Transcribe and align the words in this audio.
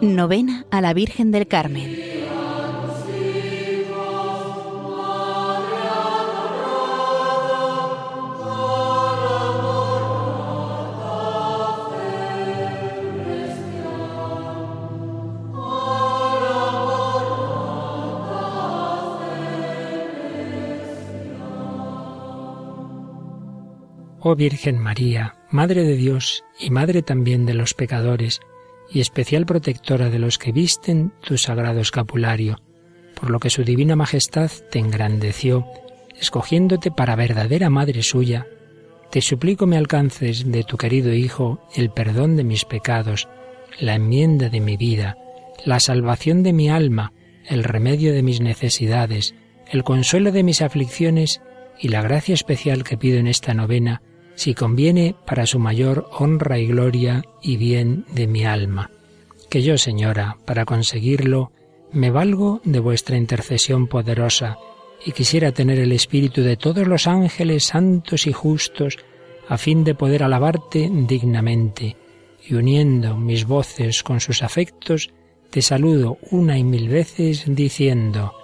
Novena 0.00 0.64
a 0.70 0.80
la 0.80 0.94
Virgen 0.94 1.32
del 1.32 1.48
Carmen. 1.48 1.96
Oh 24.20 24.36
Virgen 24.36 24.78
María, 24.78 25.34
Madre 25.50 25.82
de 25.82 25.96
Dios 25.96 26.44
y 26.60 26.70
Madre 26.70 27.02
también 27.02 27.46
de 27.46 27.54
los 27.54 27.74
pecadores, 27.74 28.40
y 28.90 29.00
especial 29.00 29.46
protectora 29.46 30.10
de 30.10 30.18
los 30.18 30.38
que 30.38 30.52
visten 30.52 31.12
tu 31.20 31.36
sagrado 31.38 31.80
escapulario, 31.80 32.60
por 33.14 33.30
lo 33.30 33.40
que 33.40 33.50
su 33.50 33.64
divina 33.64 33.96
majestad 33.96 34.50
te 34.70 34.78
engrandeció, 34.78 35.66
escogiéndote 36.20 36.90
para 36.90 37.16
verdadera 37.16 37.70
madre 37.70 38.02
suya, 38.02 38.46
te 39.10 39.20
suplico 39.20 39.66
me 39.66 39.76
alcances 39.76 40.50
de 40.50 40.64
tu 40.64 40.76
querido 40.76 41.12
Hijo 41.12 41.60
el 41.74 41.90
perdón 41.90 42.36
de 42.36 42.44
mis 42.44 42.64
pecados, 42.64 43.28
la 43.80 43.94
enmienda 43.94 44.48
de 44.48 44.60
mi 44.60 44.76
vida, 44.76 45.16
la 45.64 45.80
salvación 45.80 46.42
de 46.42 46.52
mi 46.52 46.68
alma, 46.68 47.12
el 47.46 47.64
remedio 47.64 48.12
de 48.12 48.22
mis 48.22 48.40
necesidades, 48.40 49.34
el 49.70 49.84
consuelo 49.84 50.32
de 50.32 50.42
mis 50.42 50.62
aflicciones 50.62 51.40
y 51.80 51.88
la 51.88 52.02
gracia 52.02 52.34
especial 52.34 52.84
que 52.84 52.96
pido 52.96 53.18
en 53.18 53.26
esta 53.26 53.54
novena 53.54 54.02
si 54.38 54.54
conviene 54.54 55.16
para 55.26 55.46
su 55.46 55.58
mayor 55.58 56.08
honra 56.12 56.60
y 56.60 56.68
gloria 56.68 57.24
y 57.42 57.56
bien 57.56 58.04
de 58.12 58.28
mi 58.28 58.44
alma. 58.44 58.88
Que 59.50 59.62
yo, 59.62 59.76
Señora, 59.78 60.36
para 60.44 60.64
conseguirlo, 60.64 61.50
me 61.90 62.12
valgo 62.12 62.60
de 62.62 62.78
vuestra 62.78 63.16
intercesión 63.16 63.88
poderosa, 63.88 64.56
y 65.04 65.10
quisiera 65.10 65.50
tener 65.50 65.80
el 65.80 65.90
espíritu 65.90 66.42
de 66.42 66.56
todos 66.56 66.86
los 66.86 67.08
ángeles 67.08 67.64
santos 67.64 68.28
y 68.28 68.32
justos, 68.32 68.98
a 69.48 69.58
fin 69.58 69.82
de 69.82 69.96
poder 69.96 70.22
alabarte 70.22 70.88
dignamente, 70.88 71.96
y 72.46 72.54
uniendo 72.54 73.16
mis 73.16 73.44
voces 73.44 74.04
con 74.04 74.20
sus 74.20 74.44
afectos, 74.44 75.10
te 75.50 75.62
saludo 75.62 76.16
una 76.30 76.56
y 76.56 76.62
mil 76.62 76.88
veces 76.88 77.42
diciendo, 77.44 78.34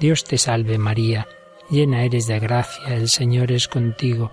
Dios 0.00 0.24
te 0.24 0.38
salve 0.38 0.76
María, 0.76 1.28
llena 1.70 2.02
eres 2.02 2.26
de 2.26 2.40
gracia, 2.40 2.96
el 2.96 3.08
Señor 3.08 3.52
es 3.52 3.68
contigo, 3.68 4.32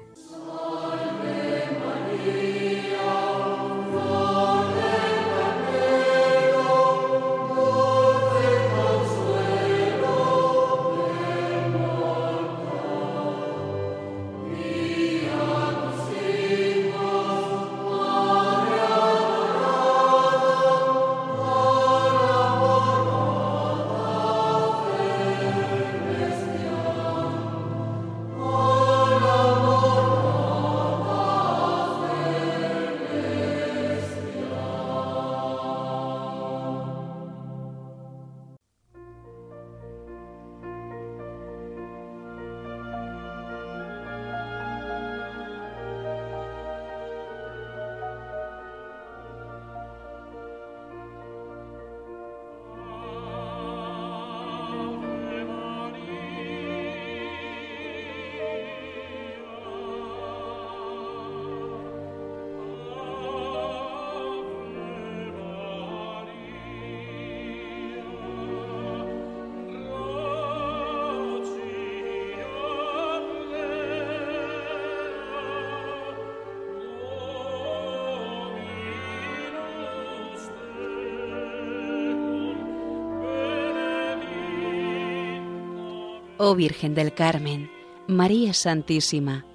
Oh 86.43 86.55
Virgen 86.55 86.95
del 86.95 87.13
Carmen, 87.13 87.69
María 88.07 88.55
Santísima, 88.55 89.45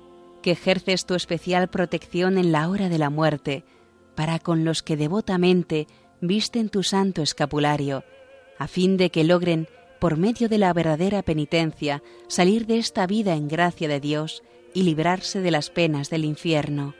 que 0.40 0.52
ejerces 0.52 1.04
tu 1.04 1.16
especial 1.16 1.66
protección 1.66 2.38
en 2.38 2.52
la 2.52 2.68
hora 2.68 2.88
de 2.88 2.96
la 2.96 3.10
muerte, 3.10 3.64
para 4.14 4.38
con 4.38 4.64
los 4.64 4.84
que 4.84 4.96
devotamente 4.96 5.88
visten 6.20 6.68
tu 6.68 6.84
santo 6.84 7.22
escapulario, 7.22 8.04
a 8.56 8.68
fin 8.68 8.96
de 8.98 9.10
que 9.10 9.24
logren, 9.24 9.66
por 9.98 10.16
medio 10.16 10.48
de 10.48 10.58
la 10.58 10.72
verdadera 10.72 11.22
penitencia, 11.22 12.04
salir 12.28 12.66
de 12.66 12.78
esta 12.78 13.08
vida 13.08 13.34
en 13.34 13.48
gracia 13.48 13.88
de 13.88 13.98
Dios 13.98 14.44
y 14.72 14.84
librarse 14.84 15.40
de 15.40 15.50
las 15.50 15.70
penas 15.70 16.08
del 16.08 16.24
infierno. 16.24 16.94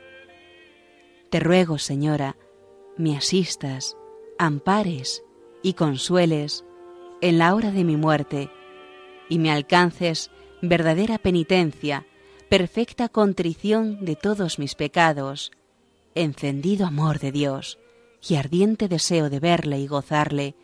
Te 1.29 1.39
ruego, 1.39 1.77
Señora, 1.77 2.35
me 2.97 3.15
asistas, 3.15 3.95
ampares 4.37 5.23
y 5.63 5.75
consueles 5.75 6.65
en 7.21 7.37
la 7.37 7.55
hora 7.55 7.71
de 7.71 7.85
mi 7.85 7.95
muerte, 7.95 8.49
y 9.29 9.39
me 9.39 9.51
alcances 9.51 10.31
verdadera 10.61 11.17
penitencia, 11.17 12.05
perfecta 12.49 13.09
contrición 13.09 14.03
de 14.05 14.15
todos 14.15 14.59
mis 14.59 14.75
pecados, 14.75 15.51
encendido 16.15 16.85
amor 16.85 17.19
de 17.19 17.31
Dios 17.31 17.77
y 18.27 18.35
ardiente 18.35 18.87
deseo 18.87 19.29
de 19.29 19.39
verle 19.39 19.79
y 19.79 19.87
gozarle, 19.87 20.55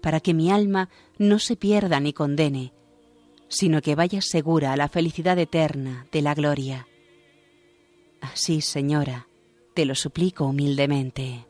para 0.00 0.20
que 0.20 0.34
mi 0.34 0.50
alma 0.50 0.88
no 1.18 1.38
se 1.38 1.56
pierda 1.56 2.00
ni 2.00 2.12
condene, 2.12 2.72
sino 3.48 3.82
que 3.82 3.94
vaya 3.94 4.20
segura 4.20 4.72
a 4.72 4.76
la 4.76 4.88
felicidad 4.88 5.38
eterna 5.38 6.06
de 6.10 6.22
la 6.22 6.34
gloria. 6.34 6.88
Así, 8.20 8.60
Señora, 8.60 9.28
te 9.74 9.84
lo 9.84 9.94
suplico 9.94 10.46
humildemente. 10.46 11.46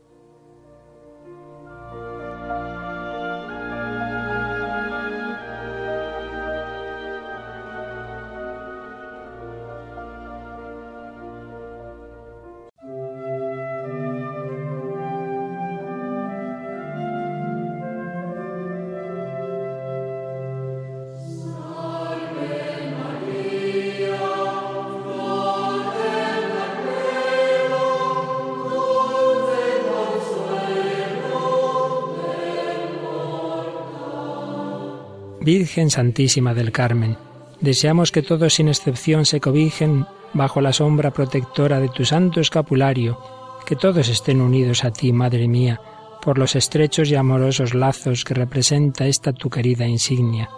Virgen 35.43 35.89
Santísima 35.89 36.53
del 36.53 36.71
Carmen, 36.71 37.17
deseamos 37.59 38.13
que 38.13 38.21
todos 38.21 38.53
sin 38.53 38.69
excepción 38.69 39.25
se 39.25 39.41
cobijen 39.41 40.05
bajo 40.33 40.61
la 40.61 40.71
sombra 40.71 41.11
protectora 41.11 41.81
de 41.81 41.89
tu 41.89 42.05
santo 42.05 42.39
escapulario, 42.39 43.19
que 43.65 43.75
todos 43.75 44.07
estén 44.07 44.39
unidos 44.39 44.85
a 44.85 44.91
ti, 44.91 45.11
Madre 45.11 45.49
mía, 45.49 45.81
por 46.21 46.37
los 46.37 46.55
estrechos 46.55 47.11
y 47.11 47.15
amorosos 47.15 47.73
lazos 47.73 48.23
que 48.23 48.33
representa 48.33 49.05
esta 49.05 49.33
tu 49.33 49.49
querida 49.49 49.85
insignia. 49.85 50.49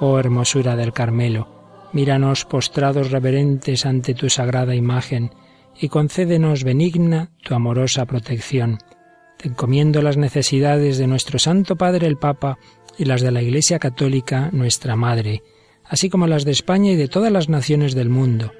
Oh 0.00 0.18
hermosura 0.18 0.74
del 0.74 0.92
Carmelo, 0.92 1.88
míranos 1.92 2.44
postrados 2.44 3.12
reverentes 3.12 3.86
ante 3.86 4.14
tu 4.14 4.28
sagrada 4.30 4.74
imagen, 4.74 5.30
y 5.80 5.88
concédenos 5.88 6.64
benigna 6.64 7.30
tu 7.40 7.54
amorosa 7.54 8.04
protección. 8.04 8.78
te 9.36 9.48
encomiendo 9.48 10.02
las 10.02 10.16
necesidades 10.16 10.98
de 10.98 11.06
nuestro 11.06 11.38
Santo 11.38 11.76
Padre 11.76 12.08
el 12.08 12.16
Papa 12.16 12.58
y 12.98 13.04
las 13.04 13.20
de 13.22 13.30
la 13.30 13.42
Iglesia 13.42 13.78
Católica, 13.78 14.50
nuestra 14.52 14.96
Madre, 14.96 15.42
así 15.84 16.10
como 16.10 16.26
las 16.26 16.44
de 16.44 16.52
España 16.52 16.92
y 16.92 16.96
de 16.96 17.08
todas 17.08 17.32
las 17.32 17.48
naciones 17.48 17.94
del 17.94 18.08
mundo, 18.08 18.52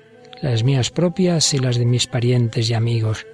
las 0.42 0.64
mías 0.64 0.90
propias 0.90 1.54
y 1.54 1.58
las 1.58 1.76
de 1.76 1.86
mis 1.86 2.06
parientes 2.06 2.70
y 2.70 2.74
amigos. 2.74 3.26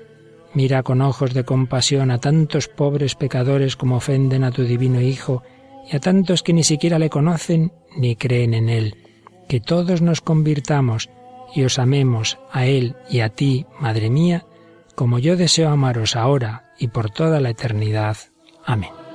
Mira 0.53 0.83
con 0.83 1.01
ojos 1.01 1.33
de 1.33 1.45
compasión 1.45 2.11
a 2.11 2.19
tantos 2.19 2.69
pobres 2.69 3.15
pecadores 3.15 3.77
como 3.77 3.97
ofenden 3.97 4.45
a 4.45 4.51
tu 4.51 4.65
divino 4.65 5.01
Hijo 5.01 5.43
y 5.91 5.97
a 5.97 6.01
tantos 6.01 6.43
que 6.43 6.53
ni 6.53 6.65
siquiera 6.65 6.99
le 6.99 7.11
conocen 7.11 7.73
ni 7.97 8.17
creen 8.17 8.55
en 8.55 8.69
Él. 8.69 8.97
Que 9.49 9.61
todos 9.61 10.03
nos 10.03 10.21
convirtamos 10.21 11.09
y 11.55 11.65
os 11.65 11.79
amemos 11.79 12.39
a 12.53 12.67
Él 12.67 12.97
y 13.09 13.21
a 13.21 13.29
ti, 13.29 13.67
Madre 13.81 14.11
mía, 14.11 14.47
como 14.95 15.19
yo 15.19 15.37
deseo 15.37 15.71
amaros 15.71 16.17
ahora 16.17 16.73
y 16.79 16.89
por 16.89 17.11
toda 17.11 17.41
la 17.41 17.51
eternidad. 17.51 18.17
Amén. 18.65 19.10